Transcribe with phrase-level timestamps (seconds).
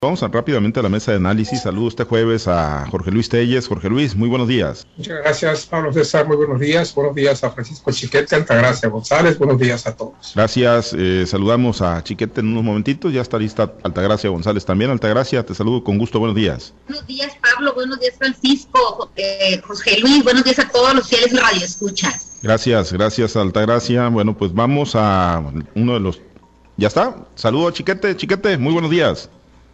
[0.00, 1.62] Vamos a, rápidamente a la mesa de análisis.
[1.62, 3.66] Saludo este jueves a Jorge Luis Telles.
[3.66, 4.86] Jorge Luis, muy buenos días.
[4.96, 6.24] Muchas gracias, Pablo César.
[6.24, 6.94] Muy buenos días.
[6.94, 9.36] Buenos días a Francisco Chiquete, Altagracia González.
[9.38, 10.34] Buenos días a todos.
[10.36, 10.94] Gracias.
[10.96, 13.12] Eh, saludamos a Chiquete en unos momentitos.
[13.12, 14.92] Ya está lista Altagracia González también.
[14.92, 16.20] Altagracia, te saludo con gusto.
[16.20, 16.72] Buenos días.
[16.86, 17.74] Buenos días, Pablo.
[17.74, 19.10] Buenos días, Francisco.
[19.16, 20.22] Eh, Jorge Luis.
[20.22, 22.38] Buenos días a todos los fieles Radio Escuchas.
[22.40, 24.06] Gracias, gracias, Altagracia.
[24.10, 25.42] Bueno, pues vamos a
[25.74, 26.20] uno de los.
[26.76, 27.16] ¿Ya está?
[27.34, 28.16] Saludo, Chiquete.
[28.16, 29.28] Chiquete, muy buenos días.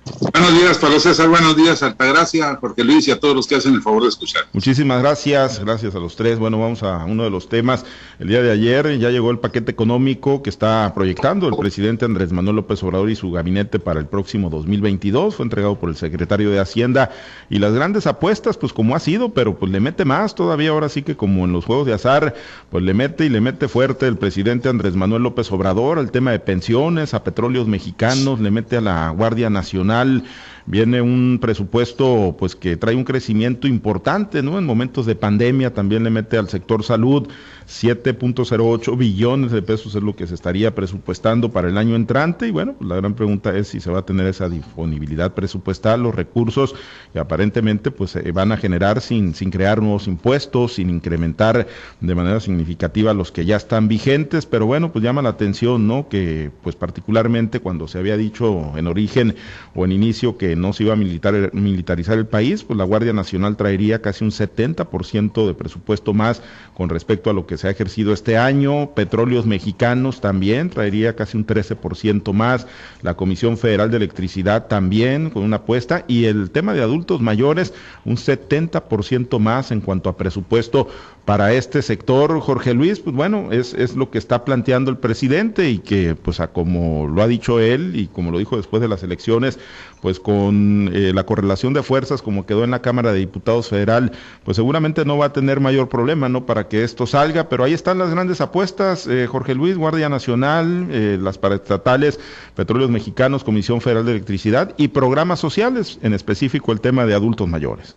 [0.05, 1.29] Buenos días, Pablo César.
[1.29, 4.43] Buenos días, Altagracia, Jorge Luis y a todos los que hacen el favor de escuchar.
[4.53, 5.61] Muchísimas gracias.
[5.61, 6.39] Gracias a los tres.
[6.39, 7.87] Bueno, vamos a uno de los temas.
[8.19, 12.33] El día de ayer ya llegó el paquete económico que está proyectando el presidente Andrés
[12.33, 15.37] Manuel López Obrador y su gabinete para el próximo 2022.
[15.37, 17.11] Fue entregado por el secretario de Hacienda
[17.49, 20.71] y las grandes apuestas, pues como ha sido, pero pues le mete más todavía.
[20.71, 22.35] Ahora sí que como en los juegos de azar,
[22.71, 26.33] pues le mete y le mete fuerte el presidente Andrés Manuel López Obrador al tema
[26.33, 30.25] de pensiones, a petróleos mexicanos, le mete a la Guardia Nacional Nacional
[30.67, 34.59] viene un presupuesto pues que trae un crecimiento importante, ¿no?
[34.59, 37.29] En momentos de pandemia también le mete al sector salud
[37.67, 42.51] 7.08 billones de pesos es lo que se estaría presupuestando para el año entrante y
[42.51, 46.15] bueno, pues la gran pregunta es si se va a tener esa disponibilidad presupuestal, los
[46.15, 46.75] recursos
[47.13, 51.67] que aparentemente pues se van a generar sin, sin crear nuevos impuestos, sin incrementar
[52.01, 56.09] de manera significativa los que ya están vigentes, pero bueno, pues llama la atención, ¿no?
[56.09, 59.37] Que pues particularmente cuando se había dicho en origen
[59.75, 63.13] o en inicio que no se iba a militar, militarizar el país, pues la Guardia
[63.13, 66.43] Nacional traería casi un 70% de presupuesto más
[66.75, 68.91] con respecto a lo que se ha ejercido este año.
[68.95, 72.67] Petróleos Mexicanos también traería casi un 13% más.
[73.03, 76.05] La Comisión Federal de Electricidad también con una apuesta.
[76.09, 77.75] Y el tema de adultos mayores,
[78.05, 80.89] un 70% más en cuanto a presupuesto
[81.25, 82.39] para este sector.
[82.41, 86.41] Jorge Luis, pues bueno, es, es lo que está planteando el presidente y que, pues
[86.41, 89.59] a como lo ha dicho él y como lo dijo después de las elecciones,
[90.03, 94.13] pues con eh, la correlación de fuerzas como quedó en la Cámara de Diputados Federal,
[94.45, 96.45] pues seguramente no va a tener mayor problema, ¿no?
[96.45, 100.89] Para que esto salga, pero ahí están las grandes apuestas, eh, Jorge Luis, Guardia Nacional,
[100.91, 102.21] eh, las paraestatales,
[102.55, 107.49] Petróleos Mexicanos, Comisión Federal de Electricidad y programas sociales, en específico el tema de adultos
[107.49, 107.97] mayores.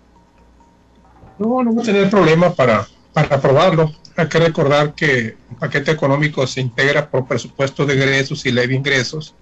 [1.40, 2.88] No, no va a tener problema para
[3.24, 5.20] para aprobarlo, hay que recordar que
[5.50, 9.34] el paquete económico se integra por presupuesto de egresos y ley de ingresos,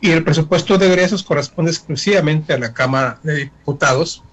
[0.00, 4.24] y el presupuesto de egresos corresponde exclusivamente a la Cámara de Diputados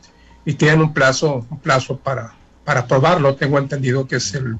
[0.45, 2.33] y tienen un plazo, un plazo para,
[2.63, 3.35] para aprobarlo.
[3.35, 4.57] Tengo entendido que es el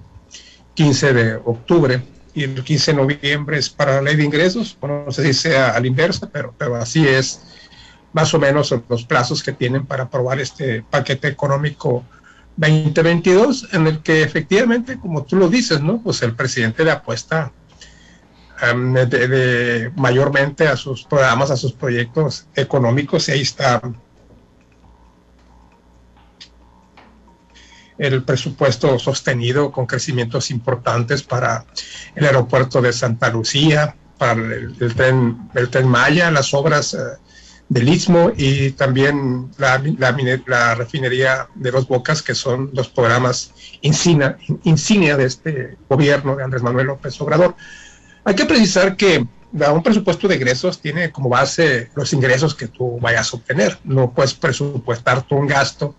[0.75, 2.03] 15 de octubre
[2.35, 4.77] y el 15 de noviembre es para la ley de ingresos.
[4.83, 7.41] no sé si sea a la inversa, pero, pero así es
[8.13, 12.03] más o menos los plazos que tienen para aprobar este paquete económico
[12.57, 16.01] 2022, en el que efectivamente, como tú lo dices, ¿no?
[16.01, 17.51] Pues el presidente le apuesta
[19.95, 23.81] mayormente a sus programas, a sus proyectos económicos, y ahí está
[27.97, 31.65] el presupuesto sostenido con crecimientos importantes para
[32.15, 36.97] el aeropuerto de Santa Lucía, para el, tren, el tren Maya, las obras eh,
[37.69, 45.25] del Istmo y también la, refinería de Los Bocas, que son los programas insignia, de
[45.25, 47.55] este gobierno de Andrés Manuel López Obrador.
[48.23, 52.99] Hay que precisar que un presupuesto de ingresos tiene como base los ingresos que tú
[52.99, 53.79] vayas a obtener.
[53.83, 55.95] No puedes presupuestar tu un gasto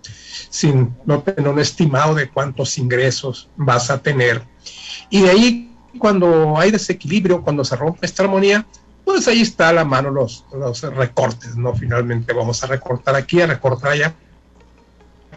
[0.50, 4.42] sin no tener un estimado de cuántos ingresos vas a tener.
[5.10, 8.66] Y de ahí, cuando hay desequilibrio, cuando se rompe esta armonía,
[9.06, 11.72] pues ahí está a la mano los, los recortes, ¿no?
[11.76, 14.12] Finalmente vamos a recortar aquí, a recortar allá.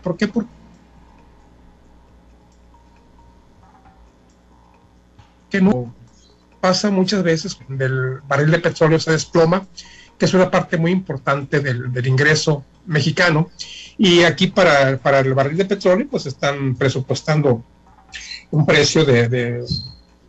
[0.02, 0.28] ¿Por qué?
[0.28, 0.50] Porque
[5.62, 5.94] no
[6.60, 9.68] pasa muchas veces del barril de petróleo se desploma,
[10.18, 13.52] que es una parte muy importante del, del ingreso mexicano.
[14.00, 17.64] Y aquí para, para, el barril de petróleo, pues están presupuestando
[18.50, 19.64] un precio de, de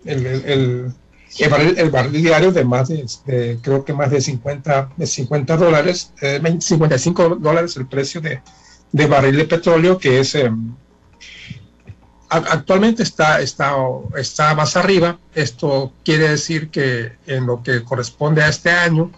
[0.04, 0.92] el,
[1.38, 7.22] el barril, diario de más de, creo que más de 50, de 50 dólares, 55
[7.22, 8.42] eh, dólares el precio de,
[8.92, 10.74] de, barril de petróleo, que es em,
[12.30, 13.74] actualmente está, está,
[14.16, 15.18] está más arriba.
[15.34, 19.10] Esto quiere decir que en lo que corresponde a este año,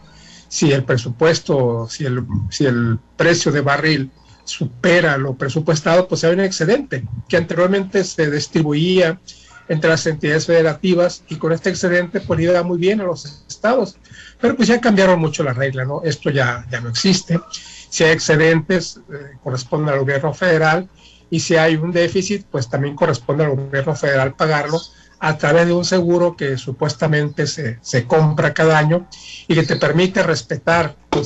[0.49, 4.11] si el presupuesto, si el, si el precio de barril
[4.45, 9.21] supera lo presupuestado, pues hay un excedente que anteriormente se distribuía
[9.69, 13.97] entre las entidades federativas y con este excedente pues iba muy bien a los estados.
[14.41, 16.03] Pero pues ya cambiaron mucho la regla, ¿no?
[16.03, 17.41] Esto ya, ya no existe.
[17.89, 20.89] Si hay excedentes, eh, corresponde al gobierno federal
[21.31, 24.81] y si hay un déficit, pues también corresponde al gobierno federal pagarlo
[25.19, 29.09] a través de un seguro que supuestamente se, se compra cada año
[29.47, 31.23] y que te permite respetar con,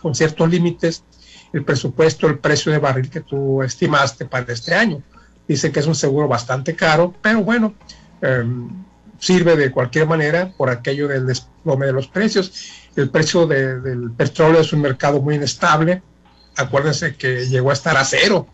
[0.00, 1.04] con ciertos límites
[1.52, 5.02] el presupuesto, el precio de barril que tú estimaste para este año.
[5.48, 7.74] Dicen que es un seguro bastante caro, pero bueno,
[8.20, 8.68] em,
[9.18, 12.52] sirve de cualquier manera por aquello del desplome de los precios.
[12.96, 16.02] El precio del petróleo es un mercado muy inestable.
[16.56, 18.48] Acuérdense que llegó a estar a cero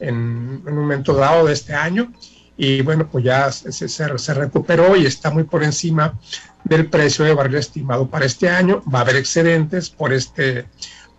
[0.00, 2.12] en, en un momento dado de este año
[2.56, 6.18] y bueno, pues ya se, se, recuperó y está muy por encima
[6.64, 8.82] del precio de barril estimado para este año.
[8.92, 10.66] Va a haber excedentes por este,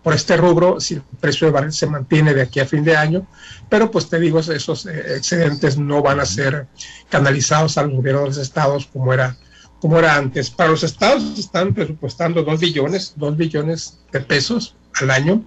[0.08, 2.96] por este rubro si el precio de barril se mantiene de aquí a fin de
[2.96, 3.26] año,
[3.68, 6.66] pero pues te digo, esos eh, excedentes no van a ser
[7.10, 9.36] canalizados al gobierno de los estados como era
[9.80, 10.48] como era antes.
[10.48, 15.44] Para los estados están presupuestando 2 billones, 2 billones de pesos al año,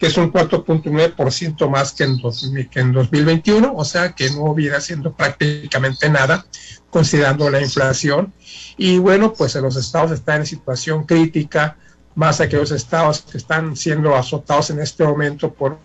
[0.00, 4.80] que es un 4.9% más que en, que en 2021, o sea que no hubiera
[4.80, 6.44] siendo prácticamente nada
[6.90, 8.34] considerando la inflación.
[8.76, 11.76] Y bueno, pues en los estados están en situación crítica,
[12.20, 15.78] más aquellos estados que están siendo azotados en este momento por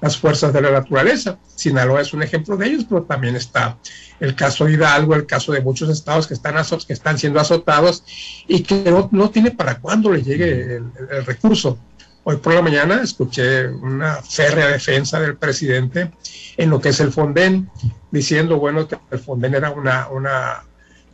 [0.00, 1.38] las fuerzas de la naturaleza.
[1.54, 3.76] Sinaloa es un ejemplo de ellos, pero también está
[4.18, 6.54] el caso de Hidalgo, el caso de muchos estados que están,
[6.86, 8.02] que están siendo azotados
[8.48, 11.78] y que no, no tiene para cuándo le llegue el recurso.
[12.26, 16.10] Hoy por la mañana escuché una férrea defensa del presidente
[16.56, 17.68] en lo que es el Fonden,
[18.10, 20.64] diciendo, bueno, que el Fonden era una, una,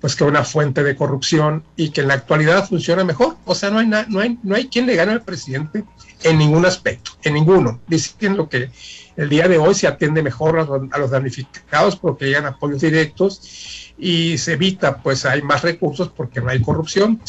[0.00, 3.36] pues que una fuente de corrupción y que en la actualidad funciona mejor.
[3.44, 5.84] O sea, no hay, no hay, no hay quien le gane al presidente
[6.22, 8.70] en ningún aspecto, en ninguno, diciendo que
[9.16, 14.38] el día de hoy se atiende mejor a, los damnificados porque llegan apoyos directos y
[14.38, 17.20] se evita, pues hay más recursos porque no hay corrupción.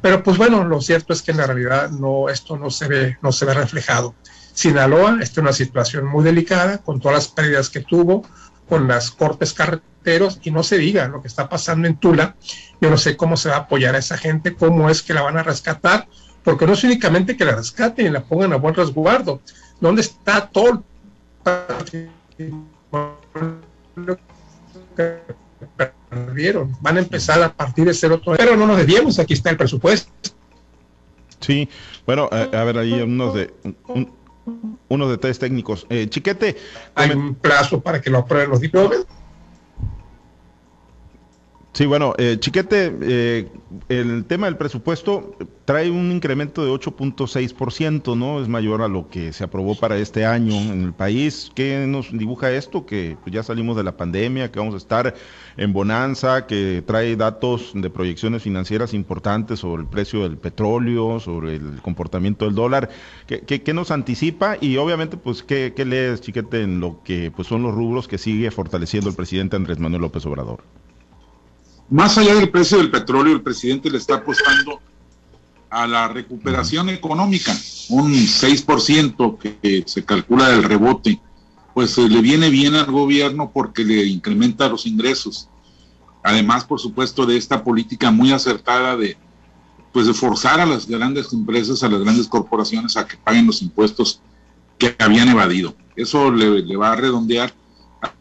[0.00, 3.18] Pero pues bueno, lo cierto es que en la realidad no, esto no se ve,
[3.22, 4.14] no se ve reflejado.
[4.52, 8.24] Sinaloa está en una situación muy delicada con todas las pérdidas que tuvo,
[8.68, 12.36] con las cortes carreteros y no se diga lo que está pasando en Tula.
[12.80, 15.22] Yo no sé cómo se va a apoyar a esa gente, cómo es que la
[15.22, 16.08] van a rescatar,
[16.44, 19.40] porque no es únicamente que la rescaten y la pongan a buen resguardo.
[19.80, 20.84] ¿Dónde está todo
[26.08, 26.76] perdieron.
[26.80, 29.18] Van a empezar a partir de cero, pero no nos debíamos.
[29.18, 30.10] Aquí está el presupuesto.
[31.40, 31.68] Sí,
[32.06, 33.54] bueno, a, ver ahí unos de
[34.88, 35.86] unos detalles técnicos.
[35.90, 36.56] Eh, Chiquete,
[36.94, 39.06] hay un plazo para que lo aprueben los diplomas.
[41.78, 43.48] Sí, bueno, eh, Chiquete, eh,
[43.88, 48.42] el tema del presupuesto trae un incremento de 8.6%, ¿no?
[48.42, 51.52] Es mayor a lo que se aprobó para este año en el país.
[51.54, 52.84] ¿Qué nos dibuja esto?
[52.84, 55.14] Que pues, ya salimos de la pandemia, que vamos a estar
[55.56, 61.54] en bonanza, que trae datos de proyecciones financieras importantes sobre el precio del petróleo, sobre
[61.54, 62.90] el comportamiento del dólar.
[63.28, 64.56] ¿Qué, qué, nos anticipa?
[64.60, 68.18] Y obviamente, pues, ¿qué, ¿qué lees, Chiquete, en lo que pues, son los rubros que
[68.18, 70.64] sigue fortaleciendo el presidente Andrés Manuel López Obrador?
[71.90, 74.80] Más allá del precio del petróleo, el presidente le está apostando
[75.70, 77.52] a la recuperación económica,
[77.88, 81.20] un 6% que se calcula del rebote,
[81.72, 85.48] pues eh, le viene bien al gobierno porque le incrementa los ingresos.
[86.22, 89.16] Además, por supuesto, de esta política muy acertada de
[89.92, 93.62] pues de forzar a las grandes empresas, a las grandes corporaciones a que paguen los
[93.62, 94.20] impuestos
[94.76, 95.74] que habían evadido.
[95.96, 97.54] Eso le, le va a redondear.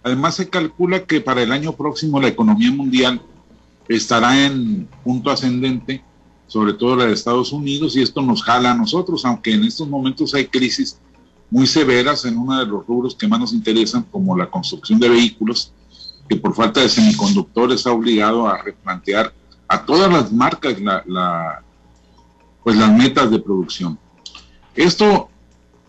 [0.01, 3.21] Además, se calcula que para el año próximo la economía mundial
[3.87, 6.03] estará en punto ascendente,
[6.47, 9.87] sobre todo la de Estados Unidos, y esto nos jala a nosotros, aunque en estos
[9.87, 10.99] momentos hay crisis
[11.49, 15.09] muy severas en uno de los rubros que más nos interesan, como la construcción de
[15.09, 15.71] vehículos,
[16.27, 19.33] que por falta de semiconductores ha obligado a replantear
[19.67, 21.63] a todas las marcas la,
[22.63, 23.97] pues las metas de producción.
[24.75, 25.29] Esto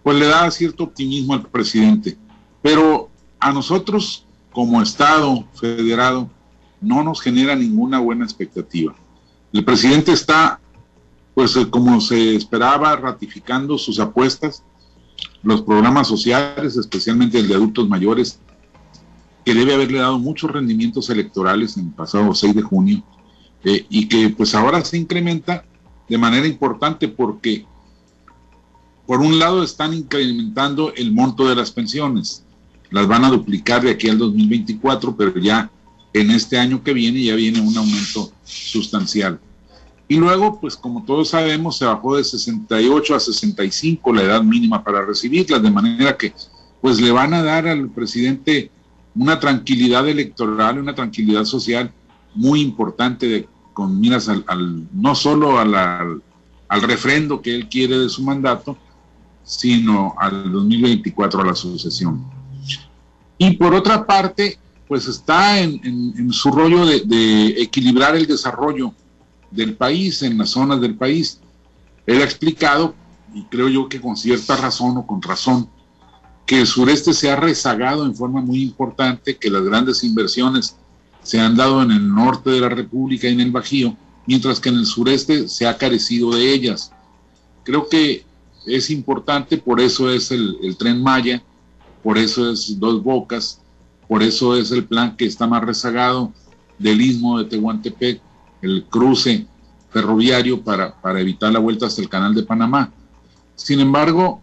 [0.02, 2.16] pues le da cierto optimismo al presidente,
[2.62, 6.30] pero a nosotros como Estado federado
[6.80, 8.94] no nos genera ninguna buena expectativa.
[9.52, 10.60] El presidente está,
[11.34, 14.62] pues eh, como se esperaba, ratificando sus apuestas,
[15.42, 18.38] los programas sociales, especialmente el de adultos mayores,
[19.44, 23.02] que debe haberle dado muchos rendimientos electorales en el pasado 6 de junio,
[23.64, 25.64] eh, y que pues ahora se incrementa
[26.08, 27.66] de manera importante porque
[29.06, 32.44] por un lado están incrementando el monto de las pensiones,
[32.90, 35.70] las van a duplicar de aquí al 2024, pero ya
[36.12, 39.38] en este año que viene ya viene un aumento sustancial.
[40.08, 44.82] Y luego, pues como todos sabemos, se bajó de 68 a 65 la edad mínima
[44.82, 46.32] para recibirlas, de manera que
[46.80, 48.70] pues le van a dar al presidente
[49.14, 51.92] una tranquilidad electoral, una tranquilidad social
[52.34, 58.22] muy importante con miras al, no solo al, al refrendo que él quiere de su
[58.22, 58.78] mandato,
[59.44, 62.24] sino al 2024 a la sucesión.
[63.38, 68.94] Y por otra parte, pues está en, su rollo de, equilibrar el desarrollo
[69.50, 71.40] del país, en las zonas del país.
[72.06, 72.94] Él ha explicado,
[73.34, 75.68] y creo yo que con cierta razón o con razón,
[76.46, 80.76] que el sureste se ha rezagado en forma muy importante, que las grandes inversiones
[81.22, 83.94] se han dado en el norte de la República y en el Bajío,
[84.26, 86.92] mientras que en el sureste se ha carecido de ellas.
[87.64, 88.24] Creo que
[88.66, 91.42] es importante, por eso es el, el tren Maya,
[92.02, 93.60] por eso es Dos Bocas,
[94.08, 96.32] por eso es el plan que está más rezagado
[96.78, 98.20] del istmo de Tehuantepec,
[98.62, 99.46] el cruce
[99.90, 102.90] ferroviario para, evitar la vuelta hasta el canal de Panamá.
[103.54, 104.40] Sin embargo,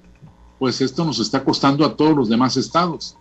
[0.60, 3.16] pues esto nos está costando a todos los demás estados.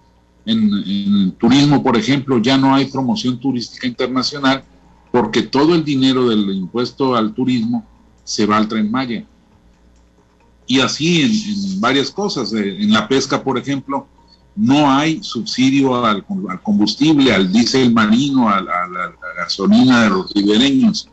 [0.45, 4.63] En, turismo, por ejemplo, ya no hay promoción turística internacional
[5.11, 7.87] porque todo el dinero del impuesto al turismo
[8.25, 9.25] se va al tren Maya.
[10.67, 12.53] Y así en, varias cosas.
[12.53, 14.07] Eh, en la pesca, por ejemplo,
[14.57, 16.25] no hay subsidio al,
[16.63, 21.09] combustible, al diésel marino, a, la, gasolina de los ribereños.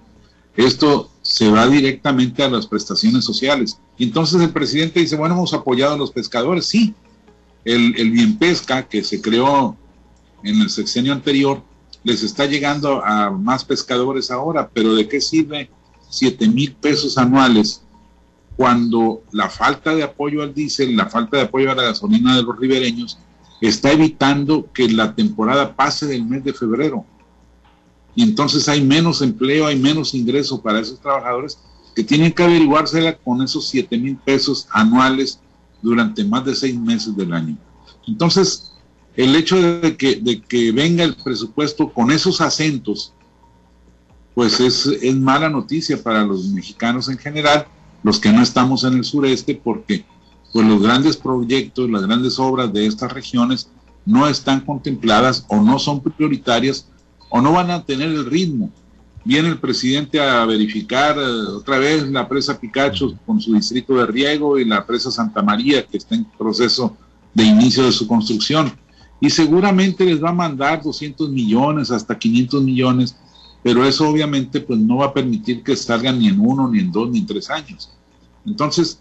[0.55, 3.79] Esto se va directamente a las prestaciones sociales.
[3.97, 6.65] entonces el presidente dice, bueno, hemos apoyado a los pescadores.
[6.67, 6.93] Sí,
[7.65, 9.75] el, el bien pesca que se creó
[10.43, 11.63] en el sexenio anterior
[12.03, 15.69] les está llegando a más pescadores ahora, pero ¿de qué sirve
[16.09, 17.83] 7 mil pesos anuales
[18.57, 22.43] cuando la falta de apoyo al diésel, la falta de apoyo a la gasolina de
[22.43, 23.17] los ribereños
[23.67, 27.05] está evitando que la temporada pase del mes de febrero.
[28.15, 31.59] Y entonces hay menos empleo, hay menos ingreso para esos trabajadores
[31.95, 35.39] que tienen que averiguársela con esos 7 mil pesos anuales
[35.81, 37.57] durante más de seis meses del año.
[38.07, 38.71] Entonces,
[39.15, 43.13] el hecho de que, venga el presupuesto con esos acentos,
[44.33, 47.67] pues es, es mala noticia para los mexicanos en general,
[48.03, 50.05] los que no estamos en el sureste, porque
[50.51, 53.69] pues los grandes proyectos, las grandes obras de estas regiones
[54.05, 56.87] no están contempladas o no son prioritarias
[57.29, 58.69] o no van a tener el ritmo.
[59.23, 64.07] Viene el presidente a verificar eh, otra vez la presa Picacho con su distrito de
[64.07, 66.97] riego y la presa Santa María que está en proceso
[67.33, 68.73] de inicio de su construcción.
[69.19, 73.15] Y seguramente les va a mandar 200 millones, hasta 500 millones,
[73.63, 76.91] pero eso obviamente pues no va a permitir que salgan ni en uno, ni en
[76.91, 77.91] dos, ni en tres años.
[78.43, 78.99] Entonces,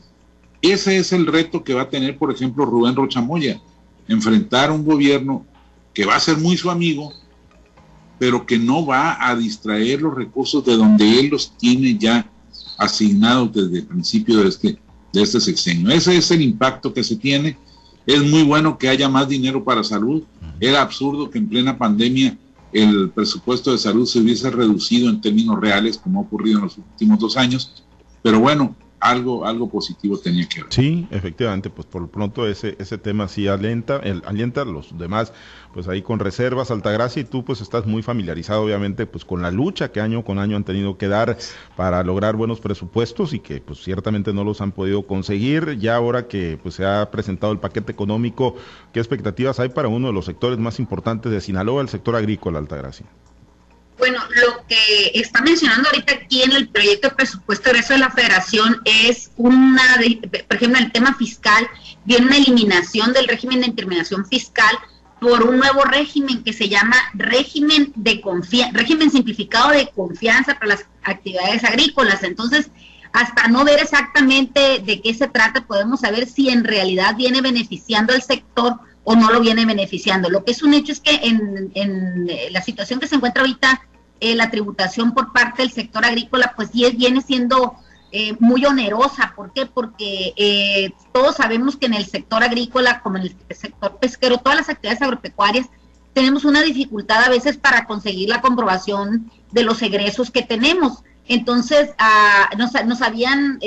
[0.62, 3.60] ese es el reto que va a tener, por ejemplo, Rubén Rochamoya,
[4.08, 5.46] enfrentar un gobierno
[5.94, 7.12] que va a ser muy su amigo,
[8.18, 12.30] pero que no va a distraer los recursos de donde él los tiene ya
[12.78, 14.78] asignados desde el principio de este,
[15.12, 15.90] de este sexenio.
[15.90, 17.56] Ese es el impacto que se tiene.
[18.06, 20.22] Es muy bueno que haya más dinero para salud.
[20.58, 22.36] Era absurdo que en plena pandemia
[22.72, 26.78] el presupuesto de salud se hubiese reducido en términos reales, como ha ocurrido en los
[26.78, 27.82] últimos dos años.
[28.22, 30.72] Pero bueno, algo, algo positivo tenía que ver.
[30.72, 35.32] Sí, efectivamente, pues por lo pronto ese, ese tema sí alienta, el, alienta los demás,
[35.72, 39.50] pues ahí con reservas, Altagracia, y tú pues estás muy familiarizado obviamente pues con la
[39.50, 41.38] lucha que año con año han tenido que dar
[41.76, 45.78] para lograr buenos presupuestos y que pues ciertamente no los han podido conseguir.
[45.78, 48.54] Ya ahora que pues se ha presentado el paquete económico,
[48.92, 52.58] ¿qué expectativas hay para uno de los sectores más importantes de Sinaloa, el sector agrícola,
[52.58, 53.06] Altagracia?
[54.00, 57.98] Bueno, lo que está mencionando ahorita aquí en el proyecto de presupuesto de eso de
[57.98, 60.00] la federación es una,
[60.48, 61.68] por ejemplo, el tema fiscal,
[62.06, 64.74] viene una eliminación del régimen de determinación fiscal
[65.20, 70.68] por un nuevo régimen que se llama régimen de confianza, régimen simplificado de confianza para
[70.68, 72.22] las actividades agrícolas.
[72.22, 72.70] Entonces,
[73.12, 78.14] hasta no ver exactamente de qué se trata, podemos saber si en realidad viene beneficiando
[78.14, 80.30] al sector o no lo viene beneficiando.
[80.30, 83.82] Lo que es un hecho es que en, en la situación que se encuentra ahorita
[84.20, 87.74] eh, la tributación por parte del sector agrícola pues viene siendo
[88.12, 89.32] eh, muy onerosa.
[89.34, 89.66] ¿Por qué?
[89.66, 94.58] Porque eh, todos sabemos que en el sector agrícola, como en el sector pesquero, todas
[94.58, 95.68] las actividades agropecuarias,
[96.12, 101.02] tenemos una dificultad a veces para conseguir la comprobación de los egresos que tenemos.
[101.26, 103.60] Entonces, ah, nos, habían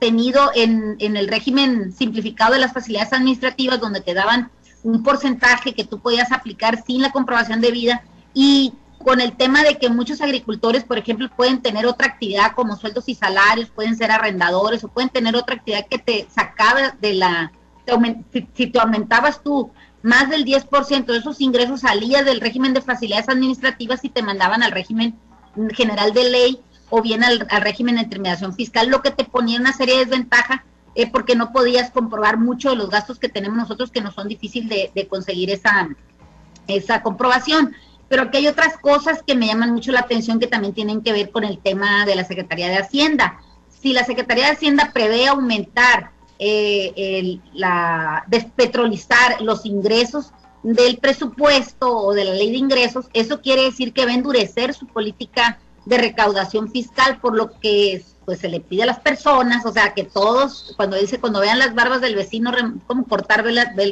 [0.00, 4.50] tenido en, en el régimen simplificado de las facilidades administrativas, donde te daban
[4.82, 8.72] un porcentaje que tú podías aplicar sin la comprobación de vida y
[9.06, 13.08] con el tema de que muchos agricultores, por ejemplo, pueden tener otra actividad como sueldos
[13.08, 17.52] y salarios, pueden ser arrendadores o pueden tener otra actividad que te sacaba de la,
[18.32, 19.70] si, te aumentabas tú
[20.02, 24.64] más del 10% de esos ingresos salías del régimen de facilidades administrativas y te mandaban
[24.64, 25.16] al régimen
[25.70, 26.60] general de ley
[26.90, 30.62] o bien al, régimen de intermediación fiscal, lo que te ponía una serie de desventajas
[30.96, 34.26] eh, porque no podías comprobar mucho de los gastos que tenemos nosotros que no son
[34.26, 35.90] difíciles de, de conseguir esa,
[36.66, 37.76] esa comprobación
[38.08, 41.12] pero aquí hay otras cosas que me llaman mucho la atención que también tienen que
[41.12, 43.40] ver con el tema de la Secretaría de Hacienda.
[43.68, 50.32] Si la Secretaría de Hacienda prevé aumentar, eh, la, despetrolizar los ingresos,
[50.62, 54.74] del presupuesto o de la ley de ingresos, eso quiere decir que va a endurecer
[54.74, 59.64] su política de recaudación fiscal, por lo que pues se le pide a las personas,
[59.64, 62.50] o sea, que todos, cuando dice, cuando vean las barbas del vecino,
[62.88, 63.44] como cortar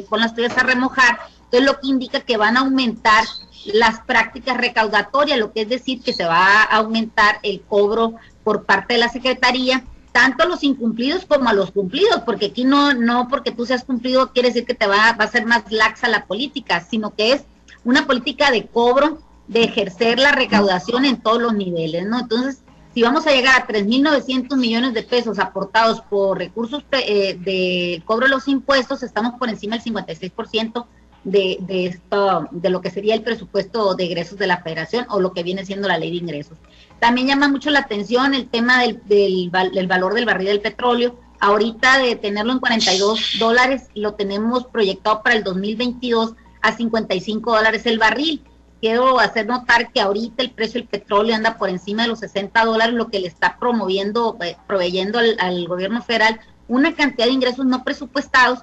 [0.08, 3.24] con las tuyas a remojar, entonces lo que indica que van a aumentar
[3.66, 8.64] las prácticas recaudatorias, lo que es decir que se va a aumentar el cobro por
[8.64, 12.94] parte de la Secretaría, tanto a los incumplidos como a los cumplidos, porque aquí no,
[12.94, 16.26] no porque tú seas cumplido quiere decir que te va, a ser más laxa la
[16.26, 17.44] política, sino que es
[17.84, 19.18] una política de cobro,
[19.48, 22.20] de ejercer la recaudación en todos los niveles, ¿no?
[22.20, 22.60] Entonces,
[22.94, 28.26] si vamos a llegar a 3.900 millones de pesos aportados por recursos eh, de cobro
[28.26, 30.86] de los impuestos, estamos por encima del 56%
[31.24, 35.20] de, de, esto, de lo que sería el presupuesto de ingresos de la federación o
[35.20, 36.58] lo que viene siendo la ley de ingresos.
[37.00, 41.18] También llama mucho la atención el tema del, del, del valor del barril del petróleo.
[41.40, 47.84] Ahorita de tenerlo en 42 dólares, lo tenemos proyectado para el 2022 a 55 dólares
[47.84, 48.42] el barril
[48.84, 52.66] quiero hacer notar que ahorita el precio del petróleo anda por encima de los 60
[52.66, 56.38] dólares, lo que le está promoviendo, eh, proveyendo al, gobierno federal
[56.68, 58.58] una cantidad de ingresos no presupuestados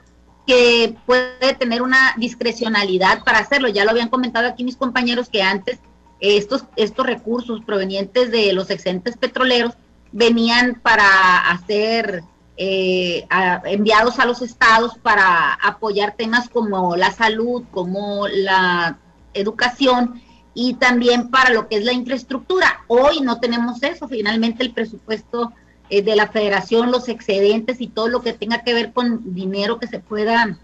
[0.52, 3.70] que puede tener una discrecionalidad para hacerlo.
[3.70, 5.80] Ya lo habían comentado aquí mis compañeros que antes
[6.20, 9.76] estos, estos recursos provenientes de los excedentes petroleros
[10.12, 12.24] venían para hacer
[12.58, 13.26] eh,
[13.64, 19.00] enviados a los estados para apoyar temas como la salud, como la
[19.34, 20.22] educación
[20.54, 22.82] y también para lo que es la infraestructura.
[22.88, 25.54] Hoy no tenemos eso, finalmente el presupuesto
[25.92, 29.78] eh, de la federación, los excedentes y todo lo que tenga que ver con dinero
[29.78, 30.58] que se pueda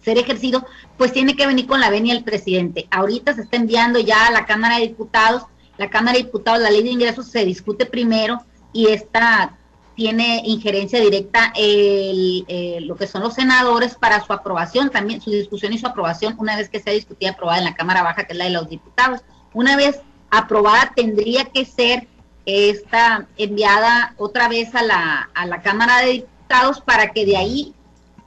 [0.00, 0.64] ser ejercido,
[0.96, 2.86] pues tiene que venir con la venia del presidente.
[2.92, 5.42] Ahorita se está enviando ya a la Cámara de Diputados,
[5.76, 9.58] la Cámara de Diputados, la ley de ingresos se discute primero y esta
[9.96, 15.32] tiene injerencia directa el, eh, lo que son los senadores para su aprobación, también su
[15.32, 18.22] discusión y su aprobación una vez que sea discutida y aprobada en la Cámara Baja,
[18.22, 19.20] que es la de los diputados.
[19.52, 22.06] Una vez aprobada tendría que ser
[22.46, 27.74] esta enviada otra vez a la, a la Cámara de Diputados para que de ahí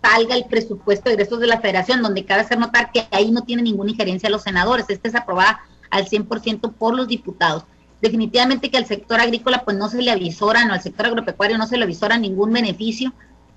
[0.01, 3.43] salga el presupuesto de ingresos de la federación, donde cabe hacer notar que ahí no
[3.43, 7.63] tiene ninguna injerencia los senadores, esta es aprobada al 100% por los diputados
[8.01, 11.67] definitivamente que al sector agrícola pues no se le avisora, no al sector agropecuario no
[11.67, 13.13] se le avisora ningún beneficio,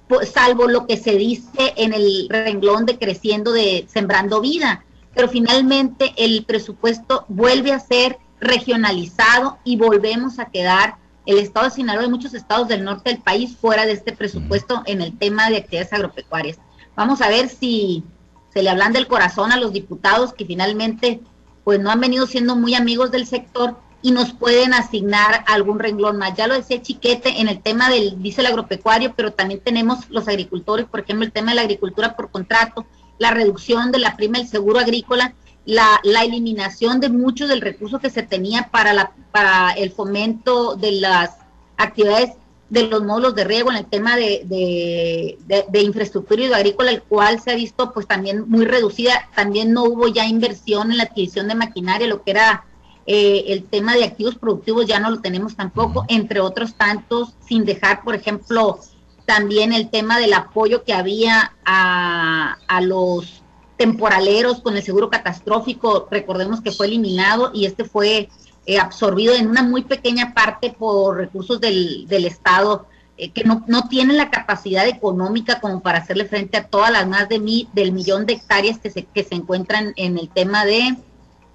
[0.09, 4.85] pues, salvo lo que se dice en el renglón de creciendo de sembrando vida.
[5.15, 11.73] Pero finalmente el presupuesto vuelve a ser regionalizado y volvemos a quedar el estado de
[11.73, 15.51] Sinaloa y muchos estados del norte del país fuera de este presupuesto en el tema
[15.51, 16.59] de actividades agropecuarias.
[16.97, 18.05] Vamos a ver si
[18.53, 21.21] se le hablan del corazón a los diputados que finalmente
[21.65, 26.17] pues no han venido siendo muy amigos del sector y nos pueden asignar algún renglón
[26.17, 26.35] más.
[26.35, 30.87] Ya lo decía Chiquete en el tema del diésel agropecuario, pero también tenemos los agricultores,
[30.87, 32.87] por ejemplo, el tema de la agricultura por contrato,
[33.19, 37.99] la reducción de la prima del seguro agrícola, la, la eliminación de muchos del recurso
[37.99, 41.37] que se tenía para, la, para el fomento de las
[41.77, 42.33] actividades
[42.71, 47.03] de los módulos de riego en el tema de, de, de, de infraestructura agrícola, el
[47.03, 49.29] cual se ha visto pues también muy reducida.
[49.35, 52.65] También no hubo ya inversión en la adquisición de maquinaria, lo que era
[53.07, 57.65] eh, el tema de activos productivos ya no lo tenemos tampoco, entre otros tantos, sin
[57.65, 58.79] dejar, por ejemplo,
[59.25, 63.40] también el tema del apoyo que había a, los
[63.81, 68.29] temporaleros con el seguro catastrófico, recordemos que fue eliminado y este fue
[68.67, 72.85] eh, absorbido en una muy pequeña parte por recursos del, del Estado
[73.17, 77.09] eh, que no, no tienen la capacidad económica como para hacerle frente a todas las
[77.09, 80.67] más de mí, del millón de hectáreas que se, que se encuentran en el tema
[80.67, 80.97] de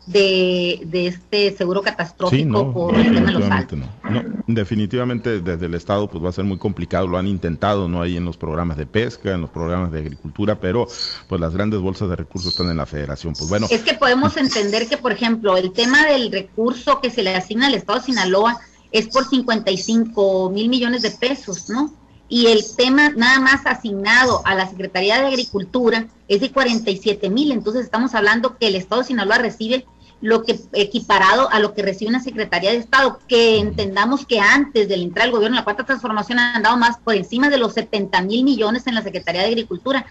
[0.05, 4.23] de, de este seguro catastrófico por el tema de los No.
[4.47, 8.17] definitivamente desde el Estado pues va a ser muy complicado, lo han intentado, no hay
[8.17, 10.87] en los programas de pesca, en los programas de agricultura, pero
[11.27, 13.33] pues las grandes bolsas de recursos están en la federación.
[13.33, 13.67] Pues bueno.
[13.69, 17.67] Es que podemos entender que, por ejemplo, el tema del recurso que se le asigna
[17.67, 18.59] al Estado de Sinaloa
[18.91, 21.91] es por 55 mil millones de pesos, ¿no?
[22.27, 27.51] y el tema nada más asignado a la Secretaría de Agricultura es de 47 mil,
[27.51, 29.85] entonces estamos hablando que el Estado de Sinaloa recibe
[30.21, 34.87] lo que equiparado a lo que recibe una Secretaría de Estado, que entendamos que antes
[34.87, 38.21] del entrar al gobierno, la cuarta transformación han dado más por encima de los 70
[38.21, 40.05] mil millones en la Secretaría de Agricultura.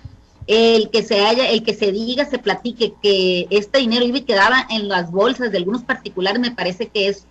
[0.47, 4.23] El que se haya, el que se diga, se platique que este dinero iba y
[4.23, 7.27] quedaba en las bolsas de algunos particulares, me parece que es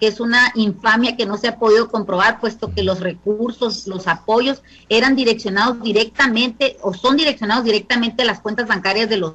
[0.00, 4.08] que es una infamia que no se ha podido comprobar, puesto que los recursos, los
[4.08, 9.34] apoyos eran direccionados directamente o son direccionados directamente a las cuentas bancarias de los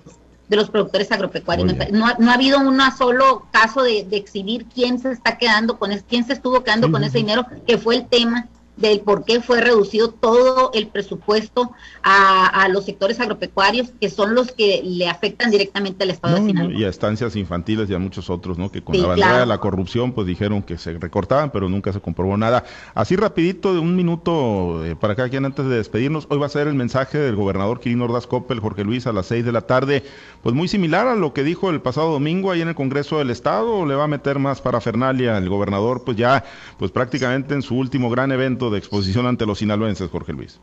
[0.49, 1.73] de los productores agropecuarios.
[1.91, 6.25] No, no, ha habido un solo caso de, exhibir quién se está quedando con quién
[6.25, 8.47] se estuvo quedando con ese dinero, que fue el tema
[8.79, 11.71] del por qué fue reducido todo el presupuesto
[12.03, 16.73] a, los sectores agropecuarios, que son los que le afectan directamente al Estado de Sinaloa.
[16.73, 18.71] Y a estancias infantiles y a muchos otros, ¿no?
[18.71, 21.99] Que con la bandera de la corrupción, pues dijeron que se recortaban, pero nunca se
[21.99, 22.63] comprobó nada.
[22.93, 26.49] Así rapidito, de un minuto eh, para cada quien antes de despedirnos, hoy va a
[26.49, 29.61] ser el mensaje del gobernador Quirino Ordaz Coppel, Jorge Luis, a las seis de la
[29.61, 30.03] tarde,
[30.43, 33.29] pues muy similar a lo que dijo el pasado domingo ahí en el Congreso del
[33.29, 36.43] Estado, o le va a meter más parafernalia el gobernador, pues ya,
[36.77, 40.59] pues prácticamente en su último gran evento de exposición ante los sinaloenses, Jorge Luis.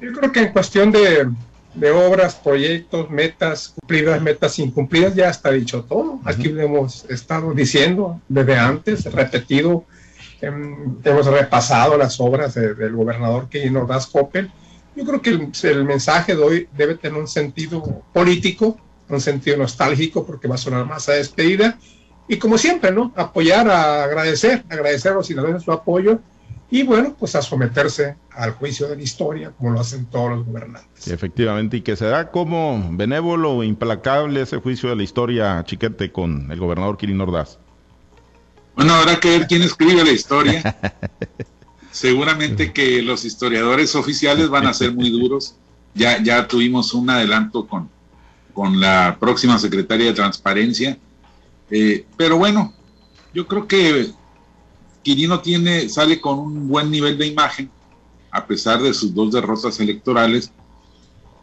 [0.00, 5.84] Yo creo que en cuestión de, obras, proyectos, metas cumplidas, metas incumplidas, ya está dicho
[5.84, 6.20] todo.
[6.24, 9.84] Aquí lo hemos estado diciendo desde antes, repetido,
[10.40, 14.50] em, hemos repasado las obras del gobernador Quirino Das Coppel.
[14.94, 18.76] Yo creo que el, mensaje de hoy debe tener un sentido político,
[19.08, 21.78] un sentido nostálgico, porque va a sonar más a despedida.
[22.28, 23.12] Y como siempre, ¿no?
[23.16, 26.20] Apoyar, a agradecer, agradecer a los sinaloenses su apoyo
[26.74, 30.44] y bueno, pues a someterse al juicio de la historia, como lo hacen todos los
[30.44, 31.06] gobernantes.
[31.06, 36.50] efectivamente, y que será como benévolo o implacable ese juicio de la historia, Chiquete, con
[36.50, 37.60] el gobernador Kirin Ordaz.
[38.74, 40.76] Bueno, habrá que ver quién escribe la historia.
[41.92, 45.54] Seguramente que los historiadores oficiales van a ser muy duros.
[45.94, 47.88] Ya, ya tuvimos un adelanto con,
[48.52, 50.98] con la próxima secretaria de Transparencia.
[51.70, 52.74] Eh, pero bueno,
[53.32, 54.10] yo creo que
[55.04, 57.70] Quirino tiene, sale con un buen nivel de imagen,
[58.32, 60.50] a pesar de sus dos derrotas electorales,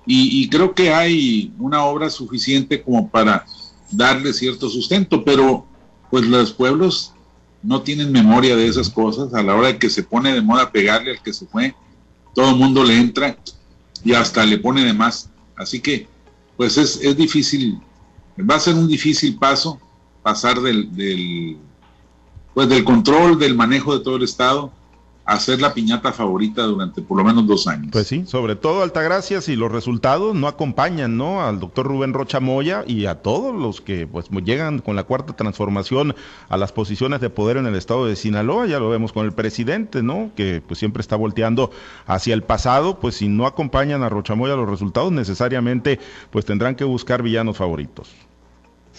[0.05, 3.45] y, creo que hay una obra suficiente como para
[3.91, 5.65] darle cierto sustento, pero
[6.09, 7.13] pues los pueblos
[7.61, 10.71] no tienen memoria de esas cosas, a la hora de que se pone de moda
[10.71, 11.75] pegarle al que se fue,
[12.33, 13.37] todo el mundo le entra
[14.03, 15.29] y hasta le pone de más.
[15.55, 16.07] Así que,
[16.57, 17.79] pues es, es difícil,
[18.37, 19.79] va a ser un difícil paso
[20.23, 21.57] pasar del, del
[22.53, 24.71] pues del control, del manejo de todo el Estado,
[25.23, 27.89] a ser la piñata favorita durante por lo menos dos años.
[27.91, 31.43] Pues sí, sobre todo Altagracia, si los resultados no acompañan, ¿no?
[31.43, 35.33] Al doctor Rubén Rocha Moya y a todos los que pues llegan con la cuarta
[35.33, 36.15] transformación
[36.49, 39.31] a las posiciones de poder en el estado de Sinaloa, ya lo vemos con el
[39.31, 40.31] presidente, ¿no?
[40.35, 41.71] Que pues siempre está volteando
[42.07, 45.99] hacia el pasado, pues si no acompañan a Rocha Moya los resultados, necesariamente
[46.31, 48.09] pues tendrán que buscar villanos favoritos.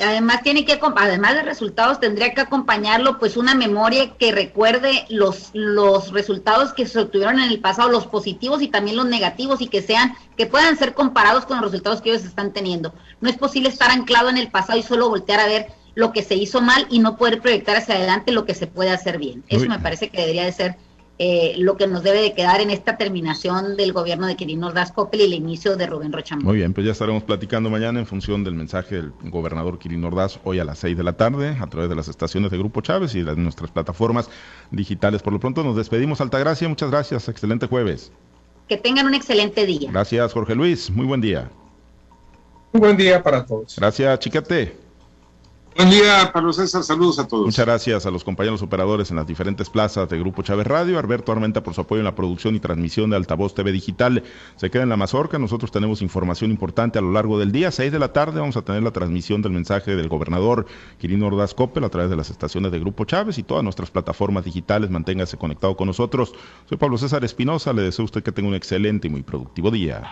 [0.02, 5.50] Además tiene que además de resultados tendría que acompañarlo pues una memoria que recuerde los
[5.52, 9.68] los resultados que se obtuvieron en el pasado, los positivos y también los negativos y
[9.68, 12.92] que sean que puedan ser comparados con los resultados que ellos están teniendo.
[13.20, 16.22] No es posible estar anclado en el pasado y solo voltear a ver lo que
[16.22, 19.44] se hizo mal y no poder proyectar hacia adelante lo que se puede hacer bien.
[19.48, 20.76] Eso me parece que debería de ser
[21.24, 24.90] eh, lo que nos debe de quedar en esta terminación del gobierno de Quirino Ordaz
[24.90, 26.44] Coppel y el inicio de Rubén Rochamón.
[26.44, 30.40] Muy bien, pues ya estaremos platicando mañana en función del mensaje del gobernador Quirino Ordaz
[30.42, 33.14] hoy a las 6 de la tarde a través de las estaciones de Grupo Chávez
[33.14, 34.28] y de nuestras plataformas
[34.72, 35.22] digitales.
[35.22, 38.10] Por lo pronto nos despedimos, Altagracia, muchas gracias, excelente jueves.
[38.68, 39.92] Que tengan un excelente día.
[39.92, 41.48] Gracias, Jorge Luis, muy buen día.
[42.72, 43.76] Un buen día para todos.
[43.76, 44.81] Gracias, Chiquete.
[45.74, 46.82] Buen día, Pablo César.
[46.82, 47.46] Saludos a todos.
[47.46, 50.98] Muchas gracias a los compañeros operadores en las diferentes plazas de Grupo Chávez Radio.
[50.98, 54.22] Alberto Armenta por su apoyo en la producción y transmisión de Altavoz TV Digital.
[54.56, 55.38] Se queda en la mazorca.
[55.38, 57.70] Nosotros tenemos información importante a lo largo del día.
[57.70, 60.66] Seis de la tarde vamos a tener la transmisión del mensaje del gobernador
[60.98, 64.44] Quirino Ordaz Coppel a través de las estaciones de Grupo Chávez y todas nuestras plataformas
[64.44, 64.90] digitales.
[64.90, 66.34] Manténgase conectado con nosotros.
[66.68, 67.72] Soy Pablo César Espinosa.
[67.72, 70.02] Le deseo a usted que tenga un excelente y muy productivo día.